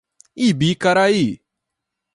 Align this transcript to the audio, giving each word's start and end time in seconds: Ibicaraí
Ibicaraí 0.47 1.27